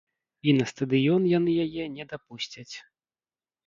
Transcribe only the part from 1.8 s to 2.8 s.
не дапусцяць.